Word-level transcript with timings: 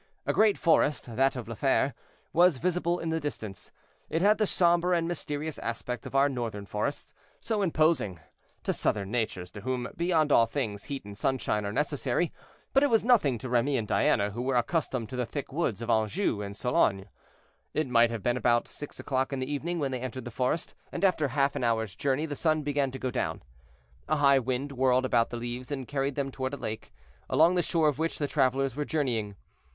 A 0.25 0.33
great 0.33 0.57
forest, 0.57 1.15
that 1.15 1.35
of 1.35 1.47
La 1.47 1.53
Fere, 1.53 1.93
was 2.33 2.57
visible 2.57 2.97
in 2.97 3.09
the 3.09 3.19
distance; 3.19 3.69
it 4.09 4.23
had 4.23 4.39
the 4.39 4.47
somber 4.47 4.93
and 4.93 5.07
mysterious 5.07 5.59
aspect 5.59 6.07
of 6.07 6.15
our 6.15 6.27
northern 6.27 6.65
forests, 6.65 7.13
so 7.39 7.61
imposing: 7.61 8.19
to 8.63 8.73
southern 8.73 9.11
natures, 9.11 9.51
to 9.51 9.61
whom, 9.61 9.89
beyond 9.95 10.31
all 10.31 10.47
things, 10.47 10.85
heat 10.85 11.05
and 11.05 11.15
sunshine 11.15 11.67
are 11.67 11.71
necessary; 11.71 12.33
but 12.73 12.81
it 12.81 12.89
was 12.89 13.03
nothing 13.03 13.37
to 13.37 13.47
Remy 13.47 13.77
and 13.77 13.87
Diana, 13.87 14.31
who 14.31 14.41
were 14.41 14.55
accustomed 14.55 15.07
to 15.09 15.15
the 15.15 15.27
thick 15.27 15.53
woods 15.53 15.83
of 15.83 15.91
Anjou 15.91 16.41
and 16.41 16.55
Sologne. 16.57 17.05
It 17.75 17.87
might 17.87 18.09
have 18.09 18.23
been 18.23 18.37
about 18.37 18.67
six 18.67 18.99
o'clock 18.99 19.31
in 19.31 19.37
the 19.37 19.53
evening 19.53 19.77
when 19.77 19.91
they 19.91 19.99
entered 20.01 20.25
the 20.25 20.31
forest, 20.31 20.73
and 20.91 21.05
after 21.05 21.27
half 21.27 21.55
an 21.55 21.63
hour's 21.63 21.93
journey 21.95 22.25
the 22.25 22.35
sun 22.35 22.63
began 22.63 22.89
to 22.89 22.97
go 22.97 23.11
down. 23.11 23.43
A 24.07 24.15
high 24.17 24.39
wind 24.39 24.71
whirled 24.71 25.05
about 25.05 25.29
the 25.29 25.37
leaves 25.37 25.71
and 25.71 25.87
carried 25.87 26.15
them 26.15 26.31
toward 26.31 26.55
a 26.55 26.57
lake, 26.57 26.91
along 27.29 27.53
the 27.53 27.61
shore 27.61 27.87
of 27.87 27.99
which 27.99 28.17
the 28.17 28.25
travelers 28.27 28.75
were 28.75 28.83
journeying. 28.83 29.35